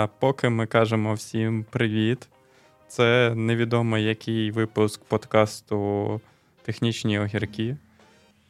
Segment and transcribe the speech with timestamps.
[0.00, 2.28] А поки ми кажемо всім привіт.
[2.88, 6.20] Це невідомо який випуск подкасту
[6.62, 7.76] Технічні огірки.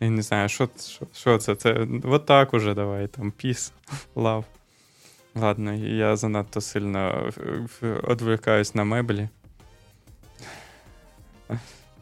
[0.01, 1.55] Я не знаю, що що, що це?
[1.55, 3.73] Це от так уже давай, там, піс,
[4.15, 4.45] лав.
[5.35, 7.31] Ладно, я занадто сильно
[7.83, 9.29] відвлекаюсь на меблі.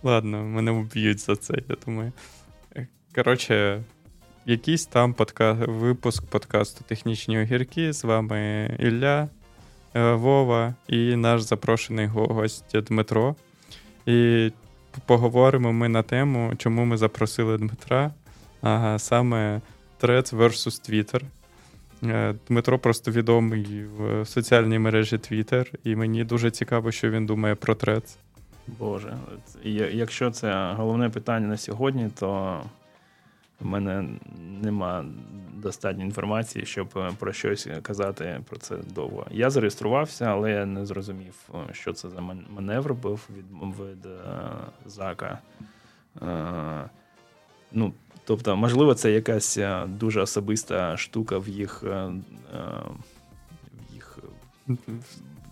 [0.02, 2.12] Ладно, мене вб'ють за це, я думаю.
[3.14, 3.82] Коротше,
[4.46, 5.52] якийсь там подка...
[5.52, 7.92] випуск подкасту Технічні огірки.
[7.92, 9.28] З вами Ілля, е,
[9.94, 13.34] Вова і наш запрошений гость Дмитро.
[14.06, 14.50] І
[15.06, 18.10] поговоримо ми на тему, чому ми запросили Дмитра.
[18.62, 19.60] Ага, Саме
[20.00, 21.22] Threads versus Twitter.
[22.04, 27.54] Е, Дмитро просто відомий в соціальній мережі Twitter, і мені дуже цікаво, що він думає
[27.54, 28.16] про Threads.
[28.78, 29.16] Боже,
[29.92, 32.60] якщо це головне питання на сьогодні, то
[33.60, 34.08] в мене
[34.62, 35.04] нема
[35.54, 39.26] достатньо інформації, щоб е, про щось казати про це довго.
[39.30, 44.50] Я зареєструвався, але я не зрозумів, е, що це за маневр був від від uh,
[44.86, 45.38] Зака.
[47.72, 47.92] Ну,
[48.24, 52.12] Тобто, можливо, це якась дуже особиста штука в їх в
[53.92, 54.18] їх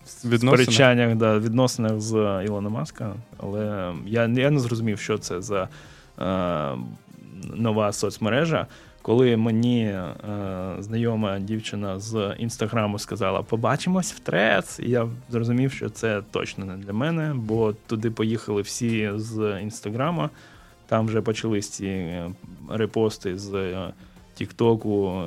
[0.04, 3.14] сперечаннях, да, відносинах з Ілона Маска.
[3.38, 5.68] Але я я не зрозумів, що це за
[7.54, 8.66] нова соцмережа.
[9.06, 10.14] Коли мені е,
[10.78, 16.76] знайома дівчина з інстаграму сказала Побачимось в трец, і я зрозумів, що це точно не
[16.76, 20.30] для мене, бо туди поїхали всі з інстаграма.
[20.86, 22.30] Там вже почались ці е,
[22.70, 23.92] репости з е,
[24.34, 25.22] Тіктоку.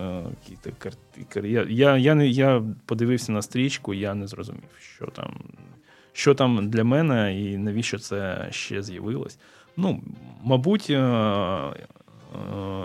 [0.65, 5.33] Е, я я, я, я подивився на стрічку, я не зрозумів, що там
[6.13, 9.39] що там для мене і навіщо це ще з'явилось.
[9.77, 10.01] Ну,
[10.43, 10.99] мабуть, Е,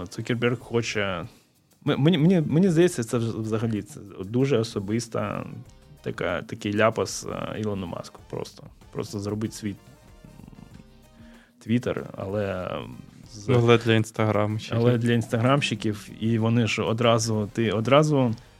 [0.09, 1.27] Цукерберг хоче.
[1.85, 5.47] Мені мені, мені здається, це взагалі це дуже особиста
[6.03, 8.21] така, такий ляпас е, Ілону Маску.
[8.31, 9.75] Просто Просто зробити свій
[11.59, 12.71] твіттер, але.
[13.33, 13.49] З...
[13.49, 14.79] Але для інстаграмщиків.
[14.79, 18.54] Але для інстаграмщиків, і вони ж одразу ти одразу Е,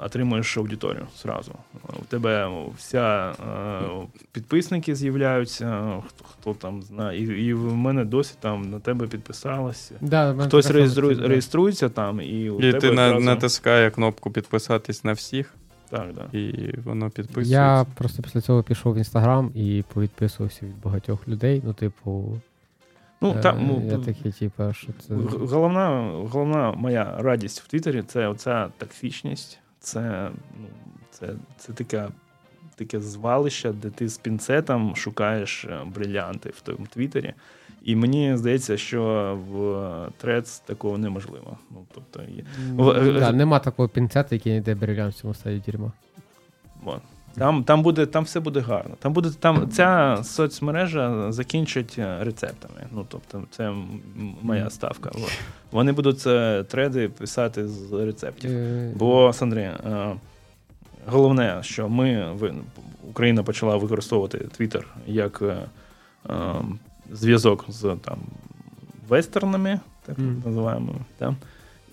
[0.00, 1.52] отримуєш аудиторію зразу.
[2.00, 8.34] У тебе вся е, підписники з'являються, хто хто там знає, і і в мене досі
[8.40, 9.94] там на тебе підписалося.
[10.00, 11.28] Да, Хтось реєструє, да.
[11.28, 13.20] реєструється там, і у і тебе ти одразу...
[13.20, 15.54] натискає кнопку підписатись на всіх.
[15.90, 16.38] Так, да.
[16.38, 17.52] І воно підписується.
[17.54, 21.62] Я просто після цього пішов в інстаграм і повідписувався від багатьох людей.
[21.64, 22.40] Ну, типу,
[23.20, 25.14] Ну, е, там, ну, я такий, типу, що це...
[25.38, 30.30] Головна головна моя радість в Твіттері це оця токсичність, це
[30.60, 30.66] ну,
[31.10, 32.08] це, це таке,
[32.76, 37.34] таке звалище, де ти з пінцетом шукаєш е, брилянти в тому Твіттері.
[37.82, 39.02] І мені здається, що
[39.50, 41.58] в Трец такого неможливо.
[41.70, 42.44] Ну, тобто, є...
[43.18, 45.92] да, Нема такого пінцета, який не йде брилянт в цьому стаді дерьма.
[47.38, 48.94] Там там, буде, там все буде гарно.
[48.98, 52.86] Там буде там ця соцмережа закінчить е, рецептами.
[52.92, 53.72] Ну тобто, це
[54.42, 55.10] моя ставка.
[55.70, 58.50] Вони будуть це треди писати з рецептів.
[58.50, 60.14] Е, Бо Сандрі, е,
[61.06, 62.36] головне, що ми
[63.10, 65.42] Україна почала використовувати Твіттер як
[67.12, 68.18] зв'язок з там
[69.08, 70.94] вестернами, так називаємо.
[71.18, 71.32] Так?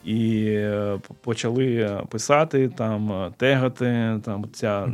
[0.06, 4.20] І е, почали писати, там, тегати.
[4.24, 4.88] Там ця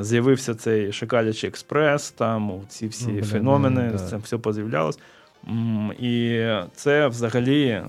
[0.00, 3.98] з'явився цей Шакалячий експрес, там ці всі ну, феномени, да.
[3.98, 4.98] це все поз'являлось.
[6.00, 7.82] І це взагалі,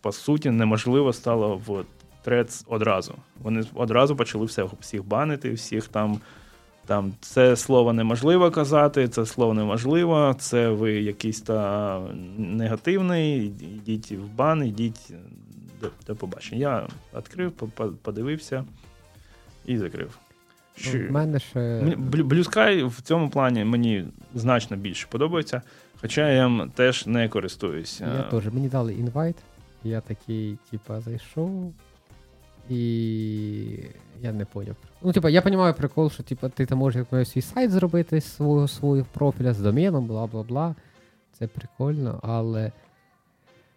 [0.00, 1.84] по суті, неможливо стало в
[2.22, 3.14] трец одразу.
[3.42, 6.20] Вони одразу почали все, всіх банити, всіх там.
[6.86, 12.00] Там це слово неможливо казати, це слово неможливо, це ви якийсь та
[12.38, 15.12] негативний, йдіть в бан, йдіть
[15.80, 16.60] до, до побачення.
[16.60, 16.88] Я
[17.18, 17.52] відкрив,
[18.02, 18.64] подивився
[19.66, 20.18] і закрив.
[20.76, 20.98] Що...
[20.98, 21.58] В мене ще...
[21.96, 24.04] Blue Sky в цьому плані мені
[24.34, 25.62] значно більше подобається,
[26.00, 28.12] хоча я їм теж не користуюся.
[28.16, 28.52] Я теж.
[28.52, 29.36] Мені дали invite,
[29.84, 31.74] я такий, типа, зайшов.
[32.70, 32.80] І
[34.20, 34.76] я не поняв.
[35.02, 38.36] Ну, типа, я розумію прикол, що типа, ти там можеш якийсь свій сайт зробити з
[38.36, 40.74] свого свого профіля з доменом, бла бла бла.
[41.38, 42.72] Це прикольно, але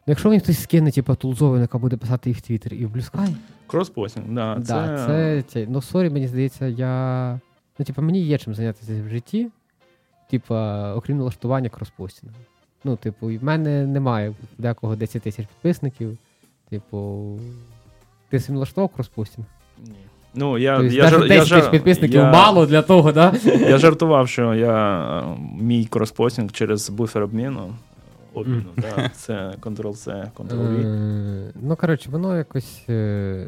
[0.10, 3.36] Якщо мені хтось скине, типу, тулзову, яка буде писати і в Твіттер, і в Bluesky.
[3.68, 4.56] Crossposting, да.
[4.56, 5.06] да, це...
[5.08, 5.68] це, це.
[5.70, 7.40] Ну, sorry, мені здається, я.
[7.80, 9.48] Ну, типу, мені є чим зайнятися в житті.
[10.30, 10.56] Типу,
[10.96, 12.36] окрім налаштування кроспостінгу.
[12.84, 16.18] Ну, типу, в мене немає декого 10 тисяч підписників.
[16.70, 17.40] Типу,
[18.30, 19.48] ти сам налаштував кроспостінг?
[19.84, 19.94] Ні.
[20.34, 23.34] Ну, я, тобто, я, жар, 10 тисяч підписників я, мало для того, да?
[23.46, 25.24] Я жартував, що я
[25.60, 27.74] мій кроспостінг через буфер обміну
[28.34, 28.70] обміну.
[28.76, 28.82] Mm.
[28.82, 30.86] Да, Це Ctrl-C, Ctrl-V.
[30.86, 32.84] Е, ну, коротше, воно якось.
[32.90, 33.48] Е,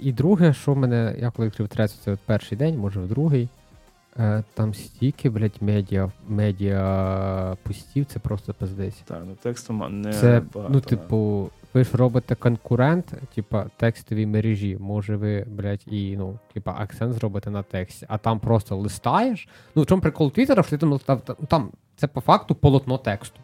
[0.00, 3.08] і друге, що в мене, я коли відкрив трец, це от перший день, може в
[3.08, 3.48] другий.
[4.18, 9.02] Е, там стільки, блядь, медіа, медіа пустів, це просто пиздець.
[9.04, 10.74] Так, ну текстом не Це, багато.
[10.74, 14.76] ну, типу, ви ж робите конкурент, типа, текстовій мережі.
[14.80, 19.48] Може, ви, блядь, і, ну, типа, акцент зробите на тексті, а там просто листаєш.
[19.74, 23.40] Ну, в чому прикол Твіттера, що ти там, там, там це по факту полотно тексту.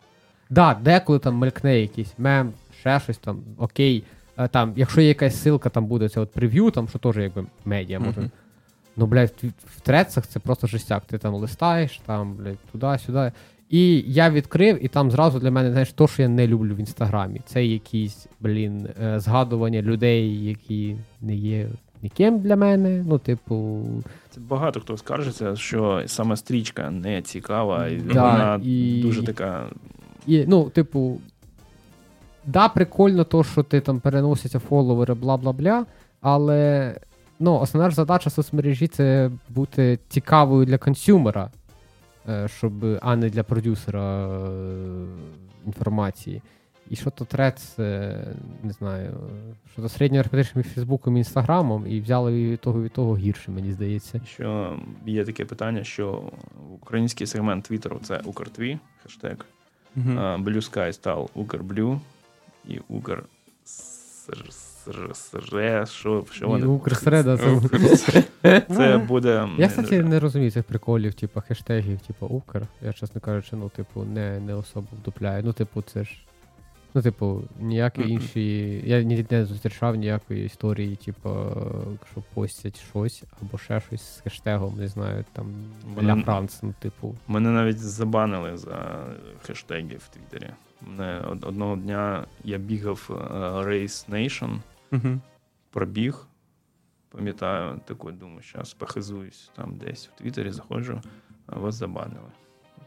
[0.50, 4.04] Да, деколи там мелькне якийсь мем, ще щось там, окей.
[4.38, 7.46] Е, Там, якщо є якась ссылка, там буде це от прев'ю, там що теж якби
[7.64, 8.20] медіа може.
[8.20, 8.30] Мгм.
[8.96, 11.04] Ну, блядь, в, в трецах це просто жестяк.
[11.04, 13.32] Ти там листаєш, там, блядь, туди-сюди.
[13.68, 16.78] І я відкрив, і там зразу для мене, знаєш, то, що я не люблю в
[16.78, 17.40] інстаграмі.
[17.46, 21.68] Це якісь, блін, е, згадування людей, які не є
[22.02, 23.04] ніким для мене.
[23.08, 23.86] Ну, типу,
[24.30, 29.66] Це багато хто скаржиться, що саме стрічка не цікава, і Да, вона і- дуже така.
[30.26, 31.20] І, ну, типу,
[32.46, 35.84] да, прикольно то, що ти там переносяться фоловери, бла-бла-бля,
[36.20, 36.94] але
[37.38, 41.50] ну, основна ж задача соцмережі це бути цікавою для консюмера,
[42.28, 42.72] е, щоб,
[43.02, 45.06] а не для продюсера е,
[45.66, 46.42] інформації.
[46.90, 48.24] І що то трец, е,
[48.62, 49.10] не знаю,
[49.72, 53.50] що то середньо архітектурним між Фейсбуком і Інстаграмом, і взяли від того від того гірше,
[53.50, 54.20] мені здається.
[54.26, 56.22] Що є таке питання, що
[56.72, 59.36] український сегмент Твіттеру це Укртві, хештег.
[59.96, 62.00] А, Blue Sky стал Укрблю
[62.68, 63.22] і Укр.
[65.86, 66.66] Що, що вони?
[66.66, 68.60] Укрсереда це.
[68.76, 69.48] Це буде.
[69.58, 72.62] Я, кстати, не- не розумію цих приколів, типу, хештегів, типу, Укр.
[72.82, 75.42] Я, чесно кажучи, ну, типу, не, не особо вдупляю.
[75.44, 76.10] Ну, типу, це ж.
[76.94, 78.82] Ну, типу, ніякі інші.
[78.86, 81.28] Я ні- не зустрічав ніякої історії, типу,
[82.12, 85.54] що постять щось або ще щось з хештегом, не знаю, там
[85.96, 87.14] Мене- Ля Франц, ну, типу.
[87.28, 89.06] Мене навіть забанили за
[89.46, 90.50] хештеги в Твіттері.
[90.86, 93.14] Мене одного дня я бігав е,
[93.68, 94.58] Race Nation,
[94.90, 95.20] Мгм.
[95.70, 96.26] пробіг.
[97.08, 101.00] Пам'ятаю, такий, думаю, зараз похизуюсь там десь в Твіттері, заходжу,
[101.46, 102.30] а вас забанили.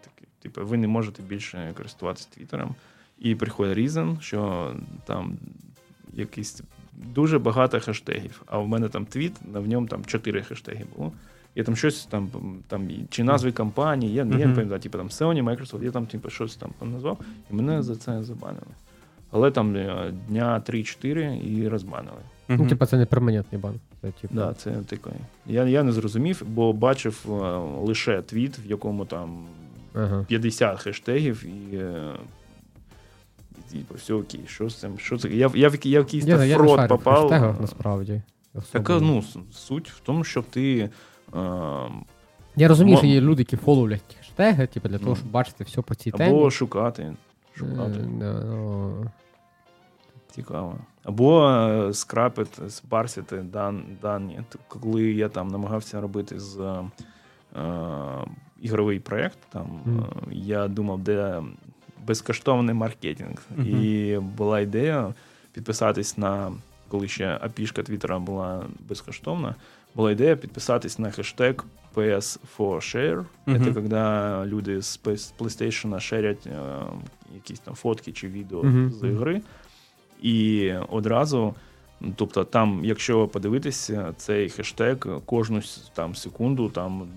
[0.02, 2.76] Такий, типу, ви не можете більше користуватися Твіттером.
[3.20, 4.72] І приходить Reason, що
[5.06, 5.38] там
[6.14, 6.62] якийсь
[6.94, 8.42] дуже багато хештегів.
[8.46, 11.12] А в мене там твіт, на в ньому там чотири хештеги було.
[11.56, 12.30] Я там щось там,
[12.68, 14.54] там чи назви компанії, я, я не Мгм.
[14.56, 17.18] пам'ятаю, типу там Sony, Microsoft, я там типу, щось там назвав,
[17.52, 18.66] і мене за це забанили.
[19.32, 22.18] Але там е, дня 3-4 і розбанили.
[22.48, 22.68] Ну, Мгм.
[22.68, 23.80] типу, це не перманентний бан.
[24.02, 25.10] Це, типу, Да, це таке.
[25.46, 27.32] Я, я не зрозумів, бо бачив е,
[27.82, 29.46] лише твіт, в якому там
[29.94, 30.26] Ага.
[30.28, 31.80] 50 хештегів і.
[33.74, 35.00] І, Типу, все окей, що з цим?
[35.00, 35.30] Що це?
[35.30, 37.22] Я, в- я, в, я в якийсь Я, я не фрод попав.
[37.22, 38.22] хештегах, насправді.
[38.72, 40.80] Так, ну, суть в тому, що ти.
[40.80, 40.90] Е,
[42.56, 45.16] Я розумію, що є люди, які фоловлять хештеги, типу, для того, Ну.
[45.16, 46.30] щоб бачити все по цій темі.
[46.30, 47.14] або шукати.
[47.56, 48.00] Шукати.
[48.00, 48.06] Е,
[48.46, 49.06] ну,
[50.32, 50.78] Цікаво.
[51.04, 54.40] Або е, скрапити, спарсити дан, дані.
[54.68, 56.60] Коли я там намагався робити з
[57.56, 57.62] е,
[58.62, 60.02] ігровий проєкт, там е,
[60.32, 61.42] я думав, де
[62.08, 63.38] безкоштовний маркетинг.
[63.58, 63.68] Мгм.
[63.84, 65.14] І була ідея
[65.54, 66.52] підписатись на,
[66.88, 69.56] коли ще апішка Твіттера була безкоштовна,
[69.96, 71.66] була ідея підписатись на хештег
[71.96, 73.26] PS4Share.
[73.46, 73.64] Мгм.
[73.66, 75.00] Це коли люди з
[75.40, 76.60] PlayStation шерять е,
[77.34, 78.92] якісь там фотки чи відео Мгм.
[78.92, 79.42] з ігри.
[80.22, 81.56] І одразу,
[82.16, 85.62] тобто, там, якщо подивитися, цей хештег кожну
[85.94, 87.08] там секунду, там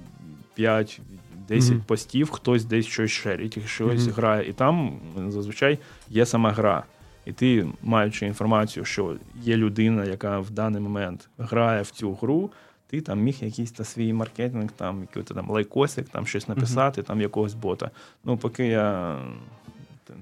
[1.50, 1.82] 5-10 Мгм.
[1.86, 4.12] постів, хтось десь щось шерить, щось Мгм.
[4.14, 4.48] грає.
[4.48, 4.98] І там
[5.28, 6.84] зазвичай є сама гра.
[7.26, 12.50] І ти, маючи інформацію, що є людина, яка в даний момент грає в цю гру,
[12.86, 17.20] ти там міг якийсь та свій маркетинг, там якийсь там лайкосик, там щось написати, там
[17.20, 17.90] якогось бота.
[18.24, 19.18] Ну, поки я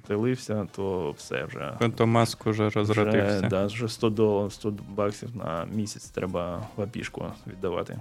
[0.07, 1.73] телився, то все вже.
[1.79, 3.41] Фантомаск уже Вже, розродився.
[3.51, 8.01] да, вже 100 доларів, 100 баксів на місяць треба в апішку віддавати.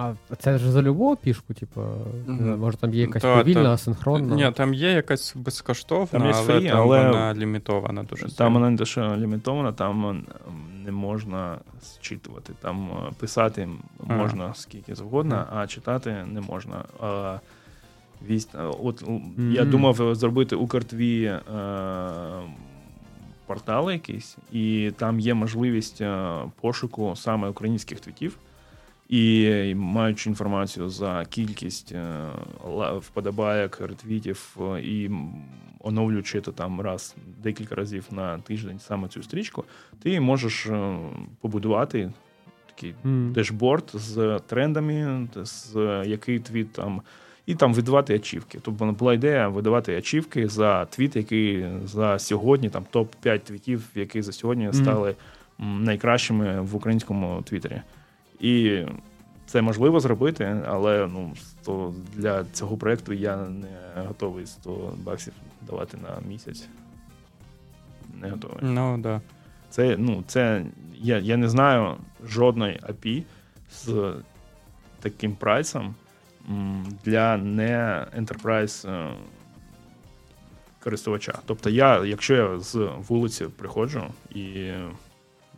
[0.00, 1.80] А це ж за любого пішку, типу,
[2.26, 2.58] Мгм.
[2.60, 4.34] може там є якась Та, повільна, та- асинхронна.
[4.34, 8.30] Ні, там є якась безкоштовна, Там є але фрі, там але- вона лімітована дуже Там
[8.30, 8.50] сильно.
[8.50, 10.24] вона не що лімітована, там
[10.84, 12.52] не можна зчитувати.
[12.60, 13.68] Там е, писати
[14.08, 14.12] А.
[14.14, 15.58] можна скільки завгодно, Мгм.
[15.58, 16.84] а читати не можна.
[17.00, 17.38] А,
[18.28, 21.40] вість, а, от м, я думав е, зробити Укртві е,
[23.46, 28.36] портал якийсь, і там є можливість е, пошуку саме українських твітів.
[29.08, 32.26] І маючи інформацію за кількість е,
[32.98, 35.10] вподобайок, ретвітів е, і
[35.80, 39.64] оновлюючи це там раз декілька разів на тиждень саме цю стрічку,
[40.02, 40.96] ти можеш е,
[41.40, 42.12] побудувати
[42.66, 43.32] такий М.
[43.32, 47.02] дешборд з трендами, з який твіт там.
[47.46, 48.58] І там видавати ачівки.
[48.62, 54.32] Тобто була ідея видавати ачівки за твіт, який за сьогодні, там топ-5 твітів, які за
[54.32, 55.14] сьогодні стали
[55.58, 57.82] найкращими в українському Твіттері.
[58.40, 58.82] І
[59.46, 65.96] це можливо зробити, але ну, 100, для цього проєкту я не готовий 100 баксів давати
[65.96, 66.68] на місяць.
[68.20, 68.58] Не готовий.
[68.62, 69.20] Ну, да.
[69.70, 70.64] Це, ну, це,
[70.94, 73.22] я я не знаю жодної API
[73.70, 74.14] з
[75.00, 75.94] таким прайсом
[77.04, 79.10] для не enterprise е,
[80.80, 81.38] користувача.
[81.46, 84.70] Тобто, я, якщо я з вулиці приходжу і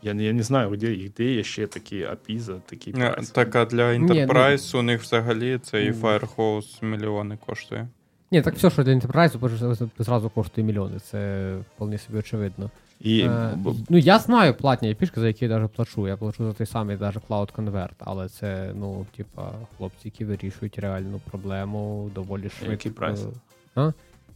[0.02, 3.30] я я не знаю, де, де є ще такі API за такі прайс.
[3.30, 7.88] Так, а для Enterprise у них взагалі цей Firehose мільйони коштує.
[8.32, 10.98] Ні, так все, що для Enterprise, зразу коштує мільйони.
[10.98, 12.70] Це вполне собі очевидно.
[13.00, 13.20] І...
[13.20, 16.08] Е, ну, Я знаю платні пішки, за які я навіть плачу.
[16.08, 20.78] Я плачу за той самий навіть Cloud Convert, але це, ну, типа, хлопці, які вирішують
[20.78, 22.70] реальну проблему доволі швидко.
[22.70, 23.26] Який прайс?
[23.74, 23.92] А?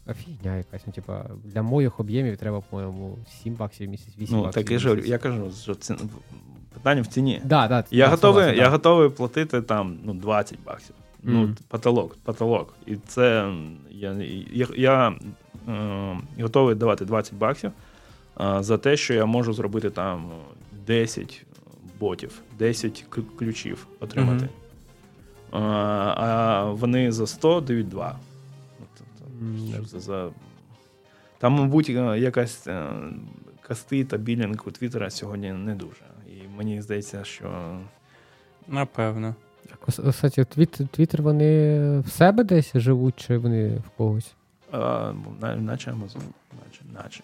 [0.07, 4.37] А фігня якась, ну, типа, для моїх об'ємів треба, по-моєму, 7 баксів в місяць, 8
[4.37, 4.63] ну, баксів.
[4.63, 5.97] Так я ж я кажу, що це
[6.75, 7.41] питання в ціні.
[7.45, 10.95] Да, да, я, готовий, я готовий платити там ну, 20 баксів.
[11.25, 11.31] Mm.
[11.33, 12.75] Ну, потолок, потолок.
[12.87, 13.53] І це
[13.91, 14.13] я
[14.53, 15.15] я, я
[15.69, 17.73] е, готовий давати 20 баксів
[18.41, 20.31] е, за те, що я можу зробити там
[20.87, 21.47] 10
[22.01, 23.05] ботів, 10
[23.39, 24.45] ключів отримати.
[24.45, 25.59] Mm-hmm.
[25.59, 28.17] Е, а вони за 100 дають 2.
[29.87, 30.31] За, за...
[31.38, 32.87] Там, мабуть, е, якась е,
[33.61, 36.05] касти та білінг у Твіттера сьогодні не дуже.
[36.26, 37.79] І мені здається, що.
[38.69, 39.35] Напевно.
[39.87, 40.45] Кстати,
[40.91, 44.35] Твіттер вони в себе десь живуть, чи вони в когось?
[44.73, 45.12] А,
[45.57, 46.23] Наче Amazon.
[46.64, 47.23] Наче, наче.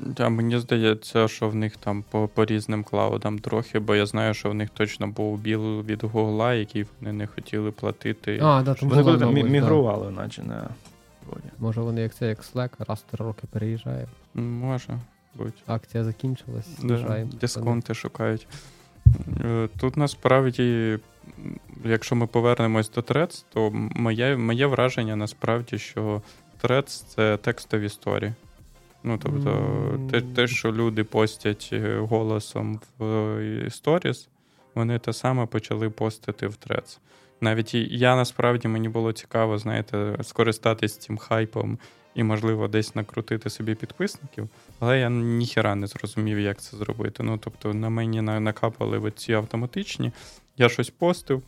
[0.00, 4.34] Да, мені здається, що в них там по по різним клаудам трохи, бо я знаю,
[4.34, 8.38] що в них точно був біл від Гугла, який вони не хотіли платити.
[8.42, 10.22] А, да, там Вони коли там мігрували, да.
[10.22, 10.68] наче на
[11.58, 14.08] Може вони як це, як Slack, раз в три роки переїжджає.
[14.34, 14.98] Може
[15.34, 15.52] бути.
[15.66, 16.78] Акція закінчилась.
[16.82, 18.46] Да, Дисконти шукають.
[19.44, 20.98] Е, тут насправді,
[21.84, 26.22] якщо ми повернемось до Threads, то моє моє враження насправді, що
[26.62, 28.32] Threads— це текстові історії.
[29.04, 30.10] Ну, тобто, mm.
[30.10, 33.04] те, те, що люди постять е, голосом в
[33.64, 34.28] Stories,
[34.74, 36.98] вони те саме почали постити в Threads.
[37.42, 41.78] Навіть я насправді мені було цікаво, знаєте, скористатись цим хайпом
[42.14, 44.48] і, можливо, десь накрутити собі підписників,
[44.80, 47.22] але я ніхіра не зрозумів, як це зробити.
[47.22, 50.12] Ну, тобто, на мені накапали ці автоматичні,
[50.56, 51.42] я щось постив,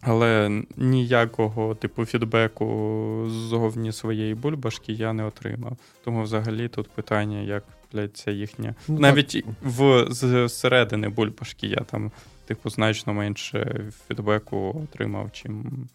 [0.00, 5.76] але ніякого типу фідбеку ззовні своєї бульбашки я не отримав.
[6.04, 8.74] Тому взагалі тут питання, як блядь, це їхня.
[8.88, 9.44] Ну, Навіть так.
[9.62, 10.06] в
[10.48, 12.10] зсередини бульбашки я там
[12.48, 15.86] типу, значно менше feedback у отримав, чим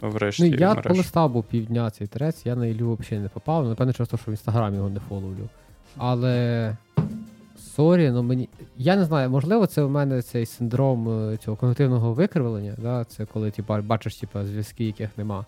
[0.00, 0.50] врешті.
[0.50, 3.68] Ну, Я полистав був півдня цей Threads, я на Ілю взагалі не попав.
[3.68, 5.48] Напевно, через те, що в інстаграмі його не фоловлю.
[5.96, 6.76] Але.
[7.76, 8.48] Sorry, ну мені.
[8.76, 13.04] Я не знаю, можливо, це у мене цей синдром е, цього когнитивного викривлення, да?
[13.04, 15.46] це коли ти бачиш типу, зв'язки, яких нема.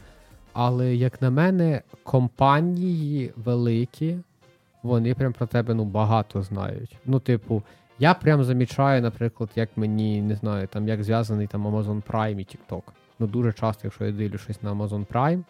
[0.52, 4.18] Але, як на мене, компанії великі,
[4.82, 6.96] вони прям про тебе ну, багато знають.
[7.06, 7.62] Ну, типу,
[7.98, 12.46] я прям замічаю, наприклад, як мені не знаю, там як зв'язаний там Amazon Prime і
[12.46, 12.82] TikTok.
[13.18, 15.42] Ну дуже часто, якщо я дивлю щось на Amazon Prime,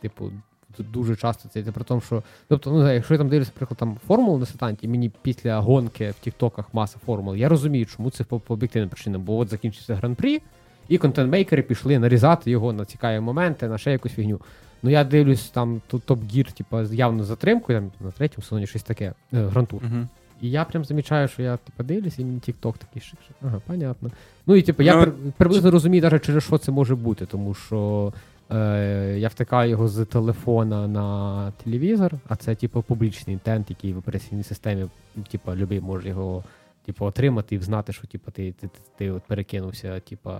[0.00, 0.30] типу,
[0.78, 2.22] дуже часто це при тому, що.
[2.48, 6.10] Тобто, ну, якщо я там дивлюся, наприклад, там формулу на сетанті, і мені після гонки
[6.10, 9.94] в Тіктоках маса формул, я розумію, чому це по, по об'єктивним причинам, бо от закінчився
[9.94, 10.42] гран-прі,
[10.88, 14.40] і контент-мейкери пішли нарізати його на цікаві моменти, на ще якусь фігню.
[14.82, 19.46] Ну я дивлюсь, там топ-гір, типу, явно затримкою, там на третьому сезоні щось таке, е,
[19.46, 19.82] грантур.
[19.82, 20.06] Uh-huh.
[20.42, 24.10] І я прям замічаю, що я типу, дивлюсь, і мені TikTok такий шик Ага, понятно.
[24.46, 27.54] Ну і типу, я ну, при, приблизно розумію, навіть через що це може бути, тому
[27.54, 28.12] що
[28.50, 33.98] е, я втикаю його з телефона на телевізор, а це, типу, публічний інтент, який в
[33.98, 34.86] операційній системі,
[35.30, 36.44] типу, любий може його
[36.86, 40.30] типу, отримати і знати, що типу, ти ти, ти, ти от перекинувся, типу,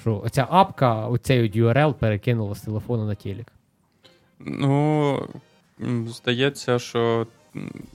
[0.00, 3.52] що оця апка, оцей URL перекинула з телефона на телек.
[4.38, 5.28] Ну,
[6.06, 7.26] здається, що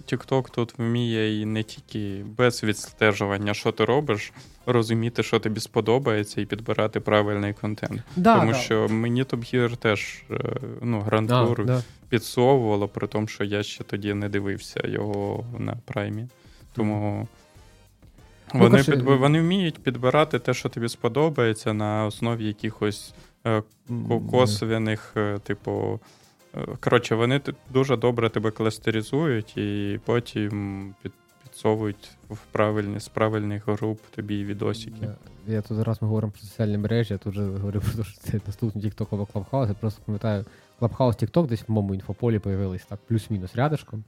[0.07, 4.33] TikTok тут вміє і не тільки без відстежування, що ти робиш,
[4.65, 8.01] розуміти, що тобі сподобається, і підбирати правильний контент.
[8.15, 8.57] Да, Тому да.
[8.57, 10.39] що мені Top теж е,
[10.81, 16.27] ну, грантур да, підсовувало, при тому, що я ще тоді не дивився його на праймі.
[16.73, 17.27] Тому.
[18.53, 23.13] Ну, вони під, вони вміють підбирати те, що тобі сподобається, на основі якихось
[23.45, 23.63] е,
[24.31, 25.99] косвяних, е, типу,
[26.79, 27.41] Коротше, вони
[27.73, 31.11] дуже добре тебе кластеризують і потім під,
[31.43, 35.09] підсовують в правильні, з правильних груп тобі відосики.
[35.47, 38.19] Я, тут зараз ми говоримо про соціальні мережі, я тут вже говорив про те, що
[38.21, 39.69] це наступний тіктоковий клабхаус.
[39.69, 40.45] Я просто пам'ятаю,
[40.79, 44.03] клабхаус Тікток десь в моєму інфополі появились так, плюс-мінус рядышком.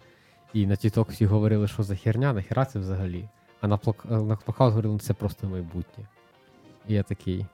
[0.54, 3.26] І на TikTok всі говорили, що за херня, нахера це взагалі.
[3.62, 6.04] А на Клабхаус говорили, ну це просто майбутнє.
[6.88, 7.46] І я такий.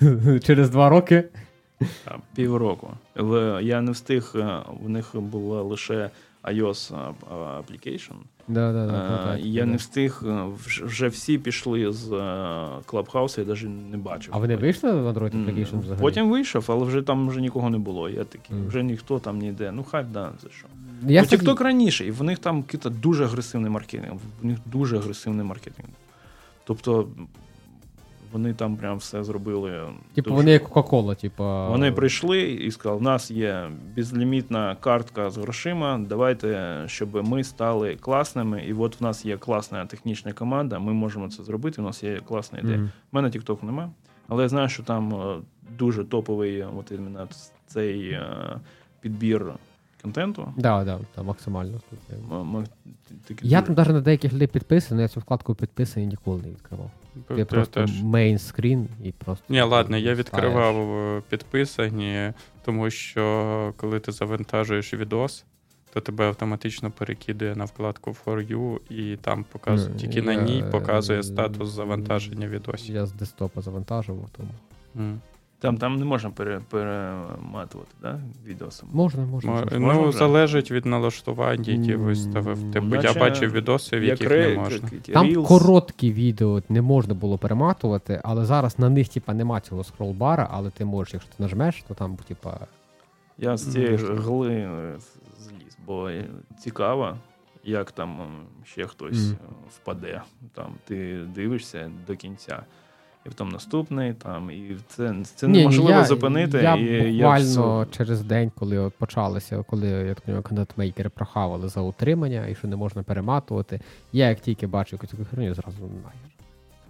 [0.00, 1.24] «Ну, Через два роки.
[2.34, 2.90] Півроку.
[3.62, 6.10] Я не встиг, е, у них була лише
[6.44, 8.14] iOS а, application.
[8.48, 12.16] Да, да, да, Е, і Я не встиг, е, вже всі пішли з е,
[12.86, 14.34] Clubhouse, я навіть не бачив.
[14.36, 16.00] А вони вийшли в Android Application взагалі?
[16.00, 18.08] Потім вийшов, але вже там вже нікого не було.
[18.08, 19.72] Я такий, вже ніхто там не йде.
[19.72, 20.66] Ну хай да, за що.
[21.06, 24.14] Я ну, собі- TikTok раніше, і в них там дуже агресивний маркетинг.
[24.42, 25.88] В них дуже агресивний маркетинг.
[26.64, 27.08] Тобто
[28.34, 29.82] вони там прям все зробили.
[30.14, 31.44] Типу дуже- вони як Кока-Кола, типу.
[31.44, 36.00] Вони прийшли і сказали: у нас є безлімітна картка з грошима.
[36.08, 38.64] Давайте, щоб ми стали класними.
[38.66, 40.78] І от в нас є класна технічна команда.
[40.78, 41.82] Ми можемо це зробити.
[41.82, 42.78] У нас є класна ідея.
[43.12, 43.90] У мене TikTok нема,
[44.28, 45.36] але я знаю, що там е,
[45.78, 46.92] дуже топовий от
[47.66, 48.26] цей е,
[49.00, 49.52] підбір
[50.08, 50.52] контенту.
[50.56, 51.80] Да, да, да, максимально.
[53.42, 56.90] Я- М- там навіть на деяких людей підписаний, я цю вкладку підписаний ніколи не відкривав.
[57.30, 58.02] Я Я просто теж.
[58.02, 59.44] main screen і просто.
[59.48, 62.32] Ні, ладно, я відкривав е, підписані,
[62.64, 65.44] тому що коли ти завантажуєш відос,
[65.92, 71.22] то тебе автоматично перекидує на вкладку For You, і там показує тільки на ній показує
[71.22, 72.94] статус завантаження відосів.
[72.94, 74.48] Я з десктопа завантажував, тому.
[75.64, 78.20] Там, там не можна пере, перематувати, да?
[78.46, 78.88] відосом.
[78.92, 79.50] Можна, можна.
[79.52, 79.78] Мо- можна.
[79.78, 80.18] можна Ну, вже?
[80.18, 82.72] залежить від налаштувань, які виставив.
[82.72, 84.88] Типу, наче я бачив відоси, в яких не ре- можна.
[85.12, 85.46] Там Reels.
[85.46, 90.70] короткі відео не можна було перематувати, але зараз на них, типа, нема цього скролбара, але
[90.70, 92.58] ти можеш, якщо ти нажмеш, то там, типа.
[93.38, 94.14] Я з цієї Можна.
[94.14, 94.92] гли е,
[95.38, 96.24] зліз, бо е,
[96.58, 97.16] цікаво,
[97.64, 98.18] як там
[98.64, 99.36] ще хтось е,
[99.70, 100.22] впаде.
[100.54, 102.62] Там ти дивишся до кінця.
[103.26, 106.58] І потім наступний, там, і це, це Ні, неможливо я, зупинити.
[106.58, 111.80] Я і буквально я через день, коли от почалося, коли як то контентмейкери прохавали за
[111.80, 113.80] утримання і що не можна перематувати.
[114.12, 116.30] Я як тільки бачив якусь таку херню, зразу нахер.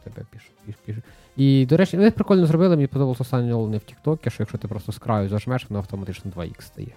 [0.05, 0.97] Тебе пішу, піш, піш.
[1.37, 4.69] І, до речі, вони прикольно зробили, мені подобалося останнє оновлення в Тіктокі, що якщо ти
[4.69, 6.93] просто з краю зажмеш, воно автоматично 2х стає.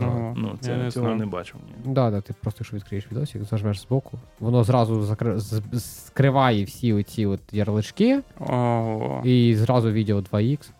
[0.00, 1.56] Ого, ну, я це, не цього не бачив.
[1.86, 1.92] Ні.
[1.94, 5.38] Да, да, ти просто якщо відкриєш відосик, зажмеш збоку, воно зразу закри...
[5.40, 9.22] з- з- скриває всі оці от ярлички, Ого.
[9.24, 10.70] і зразу відео 2х.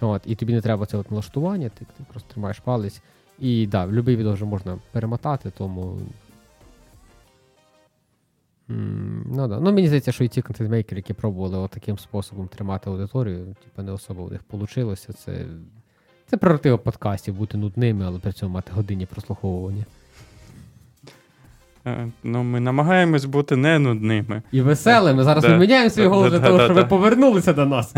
[0.00, 3.02] От, і тобі не треба це от налаштування, ти, ти просто тримаєш палець.
[3.38, 5.98] І да, будь-який відео вже можна перемотати, тому.
[8.70, 9.60] М, Ну, да.
[9.60, 13.82] ну мені здається, що і ті контентмейкери, які пробували от таким способом тримати аудиторію, типу,
[13.82, 14.96] не особо у них вийшло.
[14.96, 15.44] Це,
[16.30, 19.84] це прерогатива подкастів бути нудними, але при цьому мати годинні прослуховування.
[21.86, 24.42] Е, Ну, ми намагаємось бути не нудними.
[24.52, 25.24] І веселими.
[25.24, 25.50] Зараз Да.
[25.50, 27.94] ми міняємо свій Да, голос да, для того, щоб ви повернулися до нас.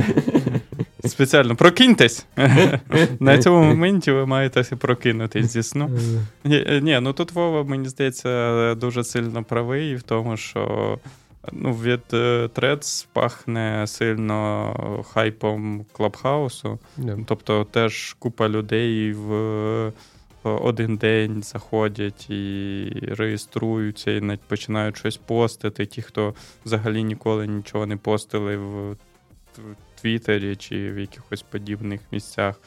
[1.04, 2.26] Спеціально прокиньтесь.
[3.20, 5.90] На цьому моменті ви маєте прокинутись зі сну.
[6.46, 10.98] Е, ні, ну тут Вова, мені здається, дуже сильно правий в тому, що
[11.52, 16.78] ну, від е, Threads пахне сильно хайпом Клабхаусу.
[16.96, 17.18] Да.
[17.26, 19.92] Тобто теж купа людей в
[20.44, 25.86] один день заходять і реєструються, і навіть починають щось постити.
[25.86, 28.96] Ті, хто взагалі ніколи нічого не постили в
[29.58, 32.60] в Твіттері чи в якихось подібних місцях.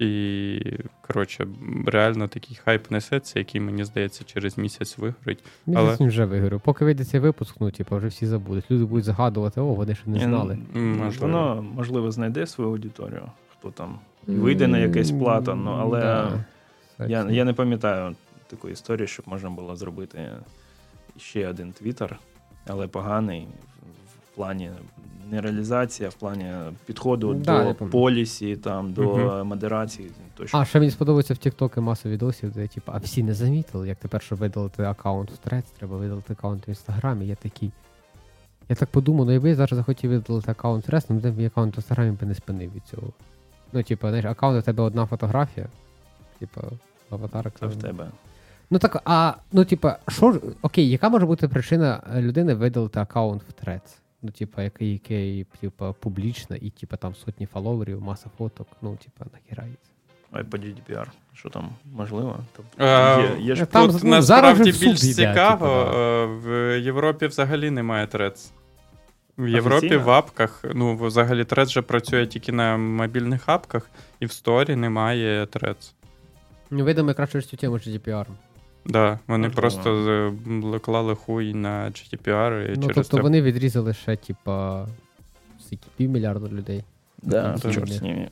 [0.00, 0.60] І,
[1.06, 1.46] коротше,
[1.86, 5.44] реально такий хайп несеться, який, мені здається, через місяць вигорить.
[5.66, 6.60] Місяць Але- вже вигорів.
[6.60, 8.70] Поки вийде цей випуск, ну, типу, вже всі забудуть.
[8.70, 10.58] Люди будуть згадувати, о, вони ще не знали.
[10.74, 11.26] ну, Можливо.
[11.32, 13.22] Воно, можливо, знайде свою аудиторію,
[13.58, 16.44] хто там вийде на якесь плата, ну, але Да.
[17.06, 20.28] я, я не пам'ятаю такої історії, щоб можна було зробити
[21.16, 22.18] ще один твіттер,
[22.66, 24.70] але поганий в- в плані
[25.30, 26.46] не реалізації, а в плані
[26.86, 29.46] підходу Да, до полісі, там, до Мгм.
[29.46, 30.10] модерації.
[30.36, 30.58] Точно.
[30.58, 33.98] А, ще мені сподобається в TikTok маса відосів, де типу, а всі не замітили, як
[33.98, 37.26] тепер, щоб видалити аккаунт в Threads, треба видалити аккаунт в Інстаграмі.
[37.26, 37.70] Я такий.
[38.68, 41.46] Я так подумав, ну якби я зараз захотів видалити аккаунт в Threads, ну де мій
[41.46, 43.02] аккаунт в Інстаграмі би не спинив від цього.
[43.72, 45.66] Ну, типу, знаєш, аккаунт у тебе одна фотографія.
[46.38, 46.60] Типу,
[47.10, 47.58] аватарка.
[47.60, 48.08] Це в тебе.
[48.70, 53.64] Ну так, а ну, типа, що окей, яка може бути причина людини видалити аккаунт в
[53.64, 53.96] Threads?
[54.22, 59.30] Ну, типа, який, який типа, публічна, і типа там сотні фоловерів, маса фоток, ну, типа,
[59.32, 59.90] нахірається.
[60.32, 61.06] GDPR.
[61.34, 62.38] Що там можливо?
[62.56, 65.98] Тобто, Е, є, є ж Там, Тут ну, насправді зараз більш йде, цікаво, типу, да.
[65.98, 68.52] е, в Європі взагалі немає трец.
[69.38, 70.04] В Європі Офіційно?
[70.04, 75.46] в апках, ну, взагалі трец же працює тільки на мобільних апках, і в сторі немає
[75.46, 75.94] трец.
[76.70, 78.26] Ну, видимо, якраз через цю тему GDPR.
[78.86, 79.60] Да, вони Можливо.
[79.60, 80.34] просто
[80.82, 84.86] клали хуй на GDPR і Ну, через тобто це вони відрізали ще, типа,
[85.60, 86.84] скільки, півмільярда людей.
[87.22, 88.28] Да, Ну, чорт з ними.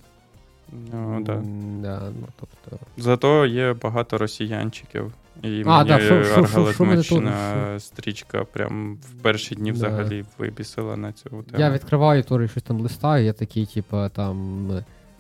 [0.93, 1.35] Ну, да.
[1.83, 6.01] Да, ну, тобто, Зато є багато росіянчиків, І А, мені
[6.37, 9.77] аргалетмачна стрічка прям в перші дні Да.
[9.77, 11.45] взагалі вибісила на цю тему.
[11.59, 14.69] Я відкриваю теж щось там листаю, я такий, типа, там.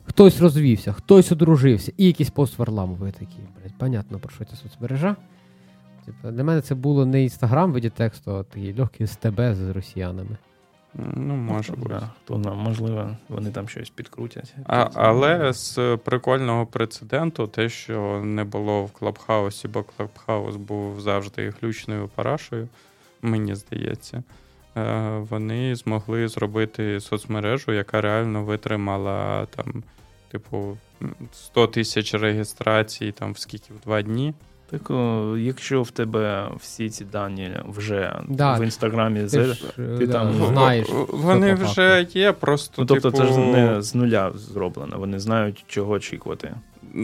[0.08, 3.40] Хтось розвівся, хтось одружився, і якийсь пост Варламовий такий.
[3.60, 5.16] Блять, понятно, про що ця соцмережа.
[6.06, 9.70] Типа, для мене це було не інстаграм в виді тексту, а такий легкий СТБ з
[9.70, 10.36] росіянами.
[10.94, 11.88] Ну, може бути.
[11.88, 14.54] Да, хто знає, можливо, вони там щось підкрутять.
[14.66, 21.52] А, але з прикольного прецеденту, те, що не було в Клабхаусі, бо Клабхаус був завжди
[21.60, 22.68] глючною парашою,
[23.22, 24.22] мені здається.
[24.76, 29.82] е, Вони змогли зробити соцмережу, яка реально витримала там,
[30.32, 30.78] типу,
[31.32, 34.34] 100 тисяч реєстрацій там в скільки в два дні.
[34.70, 39.64] Так, о, якщо в тебе всі ці дані вже Да, в інстаграмі Ти, з- ж,
[39.78, 40.88] е, ти да, там- знаєш.
[41.08, 42.74] Вони вже є, просто.
[42.82, 44.98] Ну, тобто, типу, це ж не з нуля зроблено.
[44.98, 46.54] Вони знають, чого очікувати.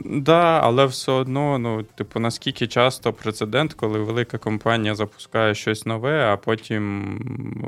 [0.05, 6.25] Да, але все одно, ну, типу, наскільки часто прецедент, коли велика компанія запускає щось нове,
[6.25, 7.19] а потім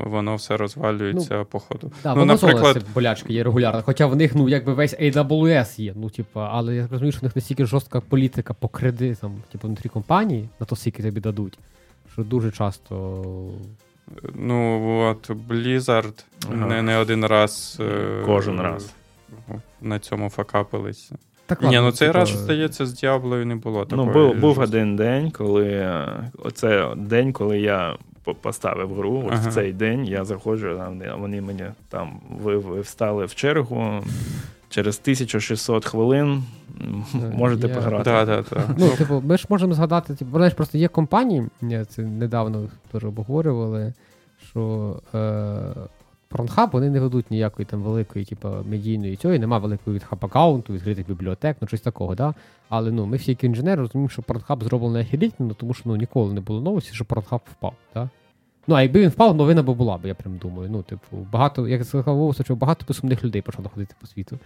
[0.05, 1.91] воно все розвалюється по ходу.
[2.03, 3.81] Да, ну, наприклад- це болячка є регулярно.
[3.85, 5.93] Хоча в них, ну, якби весь AWS є.
[5.95, 9.89] Ну, типа, але я розумію, що в них настільки жорстка політика по кредитам, типу, внутрі
[9.89, 11.59] компанії, на то скільки тобі дадуть,
[12.13, 13.23] що дуже часто.
[14.35, 16.65] Ну, от Blizzard Ага.
[16.65, 17.77] не, не один раз.
[17.79, 18.93] е, раз.
[19.81, 21.15] На цьому факапилися.
[21.47, 24.07] Так, Ні, ну цей типа, раз, здається, з Діаблою не було такої.
[24.07, 25.89] Ну, був, був один день, коли
[26.43, 27.95] оце день, коли я
[28.41, 29.23] поставив гру.
[29.25, 29.49] От Ага.
[29.49, 34.03] в цей день я заходжу, а вони- мені там ви, ви встали в чергу.
[34.69, 36.43] Через 1600 хвилин
[37.13, 38.03] можете я- пограти.
[38.03, 38.61] Да, да, да.
[38.77, 43.05] Ну, типу, ми ж можемо згадати, типу, знаєш, просто є компанії, я це недавно теж
[43.05, 43.93] обговорювали,
[44.49, 45.19] що е,
[46.37, 51.07] Pornhub, вони не ведуть ніякої там великої, типу, медійної цього, нема великого від хаб-аккаунту, відкритих
[51.07, 52.33] бібліотек, ну щось такого, да?
[52.69, 56.33] Але ну, ми всі як інженери розуміємо, що Pornhub зроблений ахілітно, тому що ну, ніколи
[56.33, 58.09] не було новості, що Pornhub впав, да?
[58.67, 60.69] Ну, а якби він впав, новина би була б, я прям думаю.
[60.71, 64.39] Ну, типу, багато, як сказав що багато безсумних людей почало ходити по світу.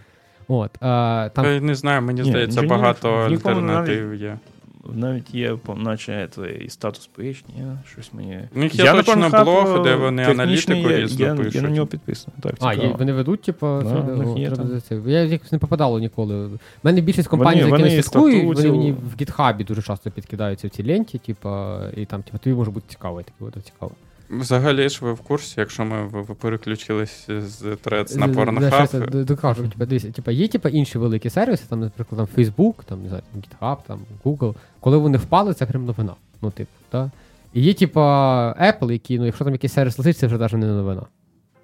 [0.48, 4.38] От, е, там Та не знаю, мені здається, інженерів багато альтернатив є.
[4.86, 6.28] Навіть є, по- наче
[6.64, 8.40] і статус ні, щось мені.
[8.56, 11.54] У них є Я на точно Pornhub, блог, де вони аналітику є, різну я, пишуть.
[11.54, 12.36] я на нього підписаний.
[12.40, 15.00] Так, А, є, вони ведуть, типу, Да, о, є треба це.
[15.06, 16.46] Я якось не попадало ніколи.
[16.46, 16.50] У
[16.82, 20.88] мене більшість компаній, Вони- вони слідкую, вони мені в гітхабі дуже часто підкидаються в ці
[20.88, 21.48] ленті, типу,
[21.96, 23.92] і там, типу, тобі може бути цікаво, і таке, цікаво.
[24.32, 30.10] Взагалі ж ви в курсі, якщо ми переключились з Threads на Pornhub, Докажу, типу, дивіться,
[30.12, 34.00] типу, є типу, інші великі сервіси, там, наприклад, там Facebook, там, не знаю, GitHub, там,
[34.24, 34.54] Google.
[34.80, 36.14] Коли вони впали, це прям новина.
[36.42, 37.10] Ну, типу, да?
[37.52, 40.66] І є, типу, Apple, які, ну, якщо там якийсь сервіс лежить, це вже навіть не
[40.66, 41.02] новина.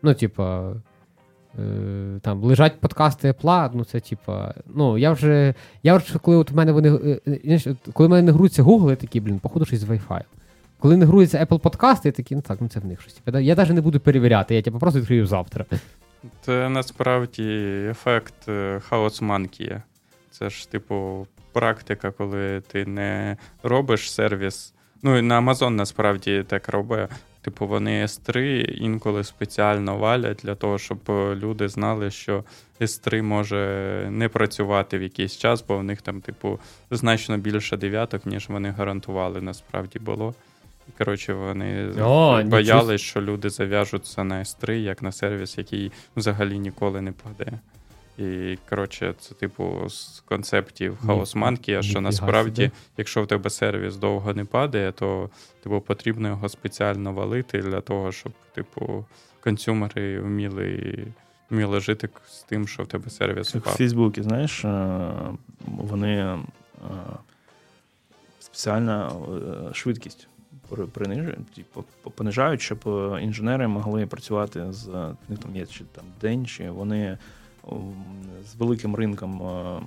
[0.02, 0.72] Ну, типа.
[1.58, 4.54] Е, там лежать подкасти Apple, ну це типа.
[4.74, 5.54] Ну, я вже.
[5.82, 6.88] Я вже коли от в мене вони.
[6.88, 10.22] е, е, коли в мене не груться Google, я такий, блін, походу щось з Wi-Fi.
[10.78, 13.14] Коли не грується Apple подкасти, я такий, ну так, ну це в них щось.
[13.14, 15.64] Типа, я навіть не буду перевіряти, я типу, просто відкрию завтра.
[16.40, 17.42] це насправді
[17.90, 19.82] ефект е, хаос манкія.
[20.30, 24.74] Це ж, типу, практика, коли ти не робиш сервіс.
[25.02, 27.10] Ну, і на Amazon насправді так робить.
[27.40, 32.44] Типу, вони S3 інколи спеціально валять для того, щоб е, люди знали, що
[32.80, 36.58] S3 може не працювати в якийсь час, бо в них там, типу,
[36.90, 40.34] значно більше дев'яток, ніж вони гарантували, насправді було.
[40.88, 46.58] І, коротше, вони О, боялись, що люди зав'яжуться на S3, як на сервіс, який взагалі
[46.58, 47.58] ніколи не паде.
[48.18, 52.72] І, коротше, це, типу, з концептів хаос манкія, що насправді, собі.
[52.96, 55.30] якщо в тебе сервіс довго не падає, то
[55.62, 59.04] типу, потрібно його спеціально валити для того, щоб, типу,
[59.40, 61.06] консюмери вміли,
[61.50, 63.76] вміли жити з тим, що в тебе сервіс Як в впав.
[63.76, 65.10] Фейсбуці, знаєш, е,
[65.66, 66.38] вони е,
[68.40, 69.12] спеціальна
[69.70, 70.28] е, швидкість
[70.92, 74.86] принижують, типу, понижають, щоб е, інженери могли працювати з
[75.28, 77.18] них там є чи там день, чи вони
[78.44, 79.80] з великим ринком е,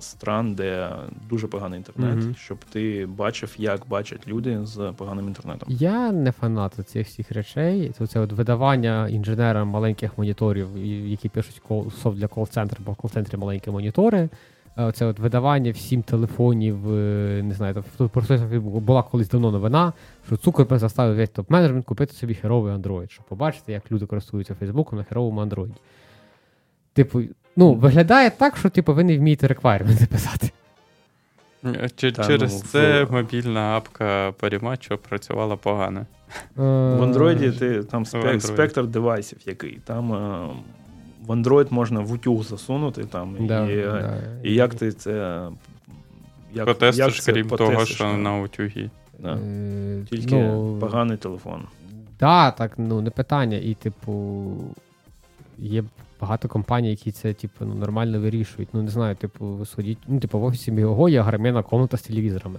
[0.00, 0.90] стран, де
[1.28, 2.34] дуже поганий інтернет, Мгм.
[2.34, 5.68] щоб ти бачив, як бачать люди з поганим інтернетом.
[5.72, 7.92] Я не фанат цих всіх речей.
[7.98, 11.62] Це, це от видавання інженерам маленьких моніторів, які пишуть
[12.02, 14.28] софт для кол-центру, бо в кол-центрі маленькі монітори.
[14.78, 19.92] Е, Це от видавання всім телефонів, е, не знаю, там, просто була колись давно новина,
[20.26, 24.98] що Цукерберг заставив весь топ-менеджмент купити собі херовий Android, щоб побачити, як люди користуються Фейсбуком
[24.98, 25.70] на херовому Android.
[26.92, 27.22] Типу,
[27.56, 30.50] ну, виглядає так, що типу, ви не вмієте реквайрменти писати.
[31.96, 36.06] Чи, Та, через ну, в- це мобільна апка Parimacho працювала погано.
[36.56, 38.40] В Андроїді ти там Android.
[38.40, 39.78] спектр девайсів який.
[39.84, 40.48] Там е,
[41.28, 44.18] в Android можна в утюг засунути там, Да, і, да.
[44.42, 45.42] і як ти це.
[46.54, 48.16] Як, Потестиш, як це крім того, що ну.
[48.16, 48.90] на утюгі.
[49.18, 49.34] Да.
[49.34, 51.62] Е, Тільки ну, поганий телефон.
[52.20, 53.56] Да, так, ну не питання.
[53.56, 54.46] І, типу,
[55.58, 55.84] є
[56.20, 58.68] багато компаній, які це, типу, ну, нормально вирішують.
[58.72, 59.98] Ну, не знаю, типу, ви сходіть.
[60.06, 62.58] Ну, типу, в офісі Мігого є гармена комната з телевізорами.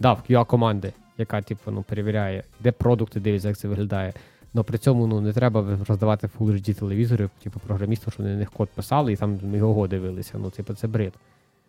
[0.00, 4.12] Да, в QA команди, яка, типу, ну, перевіряє, де продукти дивляться, як це виглядає.
[4.54, 8.38] Но при цьому ну, не треба роздавати Full HD телевізори, типу, програмістам, що вони на
[8.38, 10.38] них код писали і там Мігого дивилися.
[10.38, 11.12] Ну, типу, це бред.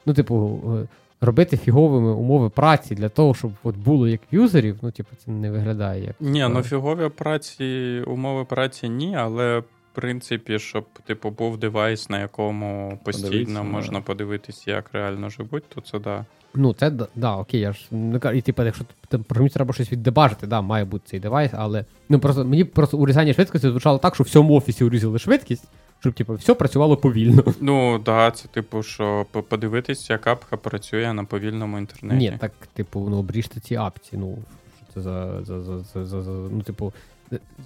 [0.05, 0.87] Ну, типу, е,
[1.21, 5.51] робити фіговими умови праці для того, щоб от було як юзерів, ну, типу, це не
[5.51, 6.15] виглядає як.
[6.19, 12.19] Ні, ну фігові праці, умови праці ні, але в принципі, щоб типу був девайс, на
[12.19, 14.05] якому постійно Подивитися, можна да.
[14.05, 16.25] подивитись, як реально живуть, то це да.
[16.53, 19.91] Ну, це да, окей, я ж не кажу, і типу, якщо там програмісту треба щось
[19.91, 24.15] віддебажити, да, має бути цей девайс, але ну просто мені просто урізання швидкості звучало так,
[24.15, 25.67] що в всьому офісі урізали швидкість,
[25.99, 27.43] щоб типу, все працювало повільно.
[27.61, 32.31] Ну, да, це типу, що подивитись, як апка працює на повільному інтернеті.
[32.31, 34.17] Ні, так, типу, ну обріжте ці апці.
[34.17, 34.37] Ну,
[34.77, 36.93] що це за, за, за, за, за, за ну, типу,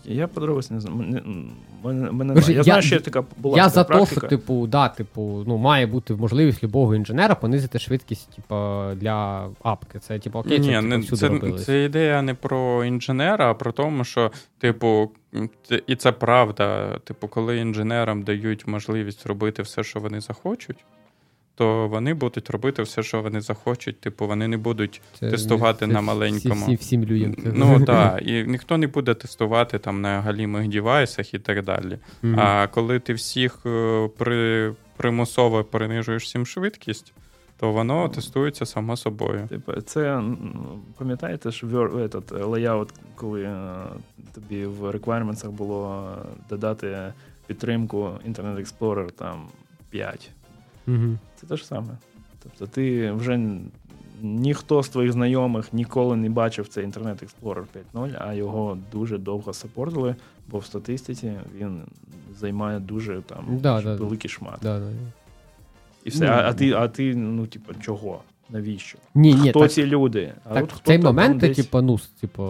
[0.06, 0.98] Я подробиць не знаю.
[1.84, 4.90] Мене, мене, я, я- знаю, що така була я така за те, що, типу, да,
[4.90, 8.56] типу, ну, має бути можливість любого інженера понизити швидкість, типу,
[8.96, 10.00] для апки.
[10.00, 11.66] Це, типу, окей, Ні, це, не, типу, це, робилось.
[11.66, 15.12] це ідея не про інженера, а про тому, що, типу,
[15.88, 16.98] і це правда.
[17.04, 20.78] Типу, коли інженерам дають можливість робити все, що вони захочуть,
[21.56, 24.00] то вони будуть робити все, що вони захочуть.
[24.00, 26.66] Типу, вони не будуть Це тестувати це на маленькому.
[26.66, 27.36] Всі, всім людям.
[27.44, 31.98] Ну так, і ніхто не буде тестувати там на галімих девайсах і так далі.
[32.22, 32.40] Мгм.
[32.40, 37.14] А коли ти всіх е, при, примусово принижуєш всім швидкість,
[37.60, 39.48] то воно тестується само собою.
[39.50, 40.24] Типу, це
[40.98, 43.76] пам'ятаєте, що Word, этот, layout, коли е,
[44.34, 47.14] тобі в requirements було е, додати
[47.48, 49.48] підтримку Internet Explorer там
[49.90, 50.32] 5.
[50.88, 51.20] Мгм.
[51.46, 51.98] Це те ж саме.
[52.44, 53.40] Тобто ти вже
[54.22, 59.54] ніхто з твоїх знайомих ніколи не бачив цей Internet Explorer 5.0, а його дуже довго
[59.54, 60.16] сапортили,
[60.48, 61.82] бо в статистиці він
[62.40, 63.96] займає дуже там Да, да.
[63.96, 64.60] великий шмат.
[64.62, 64.86] Да, да.
[66.04, 66.26] І все.
[66.26, 68.20] Ну, а, а ти, а ти, ну, типу, чого?
[68.50, 68.98] Навіщо?
[69.16, 70.34] Ні, ні, хто так, ці люди?
[70.50, 72.44] А так от в цей момент, десь- типу, ну, типу,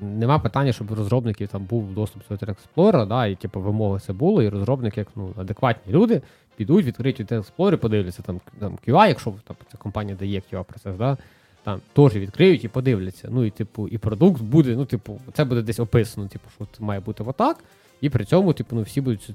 [0.00, 4.00] нема питання, щоб у розробників там був доступ до Internet Explorer, да, і типу, вимоги
[4.00, 6.22] це було, і розробники, як ну, адекватні люди,
[6.56, 10.96] підуть, відкриють Internet Explorer, подивляться там, там QA, якщо там, ця компанія дає QA процес,
[10.96, 11.16] да,
[11.64, 13.28] там теж відкриють і подивляться.
[13.30, 16.84] Ну і типу, і продукт буде, ну, типу, це буде десь описано, типу, що це
[16.84, 17.64] має бути отак.
[18.00, 19.30] І при цьому, типу, ну, всі будуть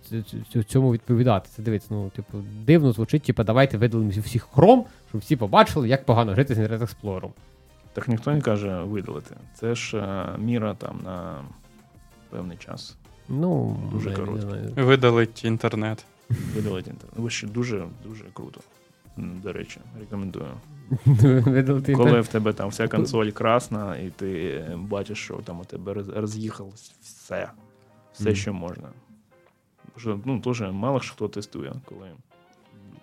[0.68, 1.50] цьому відповідати.
[1.56, 5.90] Це дивиться, ну, типу, дивно звучить, типу, давайте видалимо зі всіх хром, щоб всі побачили,
[5.90, 7.30] як погано жити з Internet Explorer.
[7.94, 9.36] Так ніхто не каже видалити.
[9.54, 11.36] Це ж е, міра там на
[12.30, 12.98] певний час.
[13.30, 14.56] Ну, Дуже коротко.
[14.76, 16.06] Видалить інтернет.
[16.56, 16.94] Видалити.
[17.16, 18.62] Ви ще дуже дуже круто.
[19.18, 20.52] До речі, рекомендую.
[21.96, 26.94] Коли в тебе там вся консоль красна, і ти бачиш, що там у тебе роз'їхалось
[27.02, 27.50] все.
[28.14, 28.90] Все, що можна.
[29.98, 32.08] Що, ну, теж мало що хто тестує, коли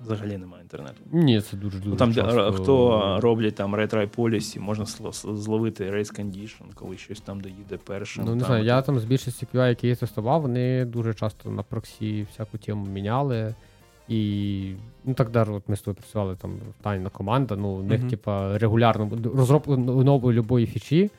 [0.01, 0.95] взагалі немає інтернету.
[1.13, 1.91] Ні, це дуже дуже.
[1.91, 2.53] Ну, там, часто.
[2.53, 4.85] хто роблять там policy, можна
[5.25, 8.25] зловити race condition, коли щось там доїде першим.
[8.25, 11.51] Ну, не там, знаю, я там з більшості QA, які я тестував, вони дуже часто
[11.51, 13.55] на проксі всяку тему міняли.
[14.09, 14.73] І
[15.05, 17.57] ну так даже от ми з тобою працювали там тайна команда.
[17.57, 18.11] Ну, у них, Мгм.
[18.11, 21.11] типа, регулярно розробку нової любої фічі.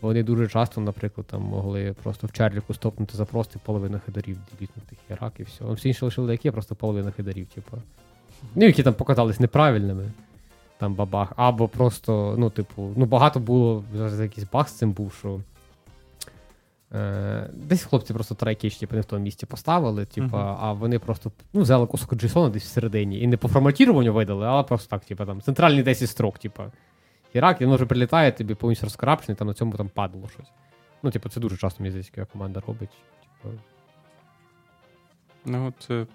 [0.00, 5.32] Вони дуже часто, наприклад, там могли просто в чарліку стопнути просто половину хедарів, ділітнути херак
[5.38, 5.64] і все.
[5.64, 7.76] Всі інші лишили які, просто половина хедарів, типу.
[8.54, 10.12] Ну, які там показались неправильними.
[10.78, 11.32] Там бабах.
[11.36, 15.40] Або просто, ну, типу, ну багато було зараз якийсь баг з цим був, що.
[16.94, 20.56] Е, десь хлопці просто трайкіч, типу, не в тому місці поставили, типу, Мгм.
[20.60, 24.62] а вони просто ну, взяли кусок JSON десь всередині і не по форматіруванню видали, а
[24.62, 26.62] просто так, типу, там, центральний 10 строк, типу.
[27.32, 30.52] Хірак, він вже прилітає, тобі повністю розкрапчений, там на цьому там падало щось.
[31.02, 32.90] Ну, типу, це дуже часто, мені здається, команда робить.
[33.42, 33.54] Типу,
[35.46, 36.06] Ну, це,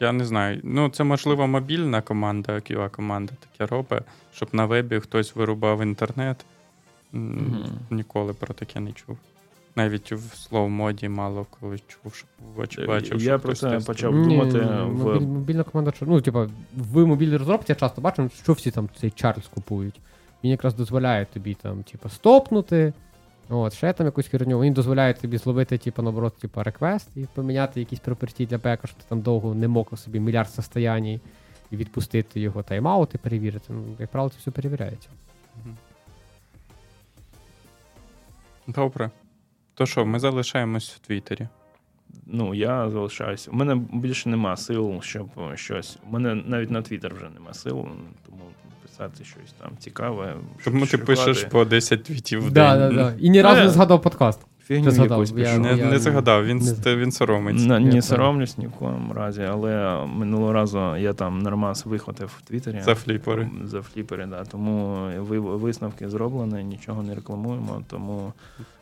[0.00, 0.60] я не знаю.
[0.64, 4.02] Ну, це, можливо, мобільна команда, QA команда таке робить,
[4.34, 6.44] щоб на вебі хтось вирубав інтернет.
[7.12, 7.64] Мгм.
[7.90, 9.18] Ніколи про таке не чув.
[9.76, 13.22] Навіть в слоу моді мало коли чув, щоб бач- бачив.
[13.22, 17.06] Я що про це почав Ні, думати мобіль- в мобільна команда, що- ну, типа, в
[17.06, 20.00] мобільній розробці я часто бачу, що всі там цей Чарльз купують.
[20.44, 22.92] Він якраз дозволяє тобі там, типа, стопнути.
[23.52, 24.60] От, ще там якусь херню.
[24.60, 28.98] Він дозволяє тобі зловити, типу, наоборот, типу, реквест і поміняти якісь проперті для бека, щоб
[28.98, 31.20] ти там довго не мокав собі мільярд состояній
[31.70, 33.66] і відпустити його тайм-аут і перевірити.
[33.68, 35.08] Ну, як правило, це все перевіряється.
[38.66, 39.10] Добре.
[39.74, 41.48] То що, ми залишаємось в Твіттері.
[42.26, 43.50] ну, я залишаюся.
[43.50, 45.98] У мене більше нема сил, щоб щось.
[46.08, 47.86] У мене навіть на Твіттер вже нема сил,
[48.26, 48.42] тому
[49.02, 50.36] написати щось там цікаве.
[50.64, 52.96] Тому ти пишеш по 10 твітів в Да, день.
[52.96, 53.14] да, да.
[53.20, 54.40] І ні разу не згадав подкаст.
[54.72, 57.66] Фігню Ти згадав, якусь я- Не, я- не згадав, він, не він соромиться.
[57.66, 62.42] Я Не соромлюсь ні в коєму разі, але минулого разу я там нормас вихватив в
[62.42, 62.80] Твіттері.
[62.80, 63.48] За фліпери.
[63.64, 64.44] За фліпери, да.
[64.44, 65.06] Тому
[65.58, 68.32] висновки зроблені, нічого не рекламуємо, тому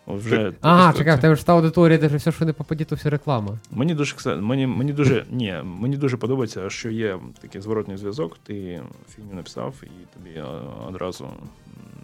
[0.07, 0.53] вже.
[0.61, 2.97] А, Ти- чекай, в тебе ж та аудиторія, де ж все, що не попаді, то
[2.97, 3.59] все реклама.
[3.71, 8.39] Мені дуже мені, мені дуже ні, мені дуже подобається, що є такий зворотний зв'язок.
[8.43, 8.83] Ти
[9.17, 10.43] фігню написав і тобі
[10.89, 11.29] одразу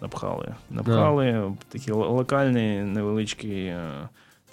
[0.01, 0.55] напхали.
[0.69, 3.89] Напхали, такий л- локальний, невеличкий е,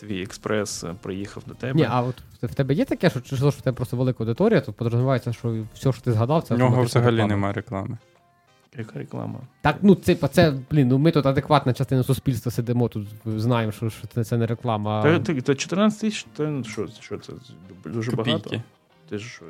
[0.00, 1.74] твій експрес е, приїхав до тебе.
[1.80, 4.60] Ні, а от в тебе є таке, що чи що в тебе просто велика аудиторія,
[4.60, 7.28] то подразумівається, що все, що ти згадав, це У нього взагалі реклама.
[7.28, 7.98] немає реклами.
[8.78, 9.40] Яка реклама?
[9.60, 13.90] Так, ну це, це, блін, ну ми тут адекватна частина суспільства сидимо, тут знаємо, що,
[13.90, 15.02] що це, не реклама.
[15.02, 17.32] Та, та, та 14 тисяч, та що, що це?
[17.84, 18.50] Дуже багато.
[19.08, 19.40] Ти ж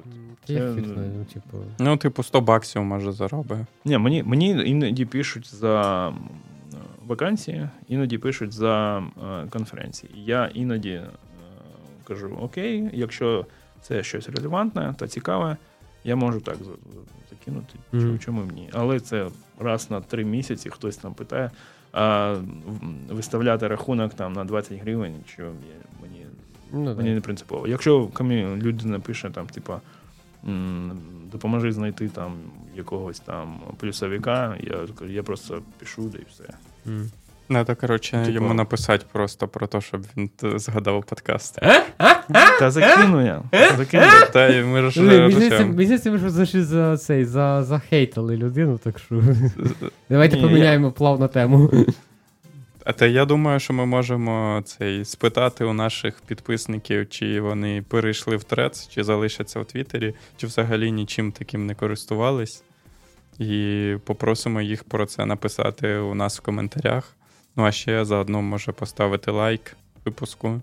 [0.46, 1.58] я це- ну, типу.
[1.78, 3.58] Ну, типу, 100 баксів може заробить.
[3.84, 6.12] Ні, мені, мені іноді пишуть за
[7.06, 10.12] вакансії, іноді пишуть за е, конференції.
[10.16, 11.06] Я іноді е,
[12.04, 13.46] кажу: Окей, якщо
[13.82, 15.56] це щось релевантне та цікаве,
[16.04, 17.74] я можу так за- за- закинути.
[17.92, 18.02] Мгм.
[18.02, 18.52] Чому, чому б?
[18.72, 21.50] Але це раз на три місяці хтось там питає,
[21.92, 22.36] а
[23.10, 25.42] виставляти рахунок там на 20 гривень, що
[26.02, 26.26] мені
[26.74, 27.68] Ну, Мені не принципово.
[27.68, 29.80] Якщо камі людина пише там, типа,
[31.32, 32.32] допоможи знайти там
[32.76, 36.44] якогось там плюсовика, я, я просто пишу, да і все.
[36.87, 37.10] М.
[37.48, 41.58] Треба, коротше, Типу- йому написати просто про те, щоб він згадав подкаст.
[42.58, 43.42] Та закину я.
[43.76, 44.06] Закину.
[44.32, 45.30] Та й ми ж Мені
[45.87, 46.30] здається, ми ж
[46.64, 49.22] за цей, за, захейтили людину, так що.
[50.10, 51.70] Давайте поміняємо плавно тему.
[52.84, 58.36] А та я думаю, що ми можемо цей спитати у наших підписників, чи вони перейшли
[58.36, 62.62] в трец, чи залишаться в Твіттері, чи взагалі нічим таким не користувались.
[63.38, 67.16] І попросимо їх про це написати у нас в коментарях.
[67.56, 70.60] Ну а ще заодно може поставити лайк випуску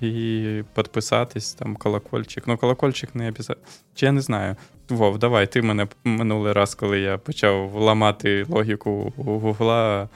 [0.00, 2.46] і підписатись, там колокольчик.
[2.46, 3.58] Ну, колокольчик не обов'язково.
[3.94, 4.56] Чи я не знаю.
[4.88, 10.08] Вов, давай, ти мене минулий раз, коли я почав ламати логіку Гугла,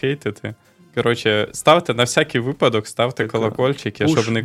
[0.00, 0.54] хейтити.
[0.94, 4.20] Коротше, ставте на всякий випадок, ставте Так, колокольчики, пуш.
[4.20, 4.44] щоб не,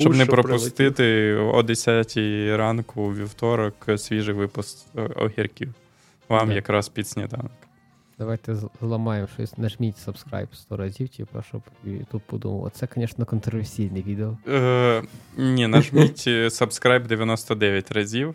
[0.00, 2.16] щоб не пропустити о 10
[2.56, 5.74] ранку у вівторок свіжий випуск е, огірків.
[6.28, 6.56] Вам так.
[6.56, 7.50] якраз під сніданок.
[8.22, 12.62] Давайте зламаємо щось, нажміть subscribe 100 разів, типу, щоб YouTube подумав.
[12.62, 14.36] Оце, звісно, контроверсійне відео.
[14.48, 15.02] Е,
[15.36, 18.34] ні, нажміть е, subscribe 99 разів.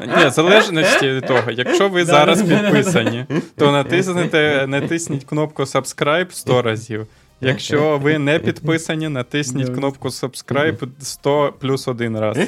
[0.00, 6.62] Ні, в залежності від того, якщо ви зараз підписані, то натиснете, натисніть кнопку subscribe 100
[6.62, 7.06] разів.
[7.40, 12.38] Якщо ви не підписані, натисніть кнопку subscribe 100 плюс один раз.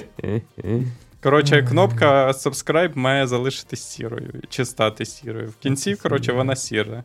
[1.27, 5.49] Коротше, кнопка subscribe має залишитись сірою чи стати сірою.
[5.49, 7.05] В кінці, коротше, вона сіра.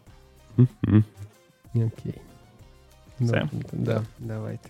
[1.75, 2.21] Окей.
[3.19, 3.49] Все?
[3.71, 4.69] Да, давайте.